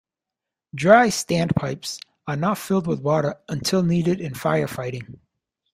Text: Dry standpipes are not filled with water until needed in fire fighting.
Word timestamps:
Dry 0.73 1.09
standpipes 1.09 1.99
are 2.25 2.35
not 2.35 2.57
filled 2.57 2.87
with 2.87 3.01
water 3.01 3.35
until 3.49 3.83
needed 3.83 4.19
in 4.19 4.33
fire 4.33 4.67
fighting. 4.67 5.19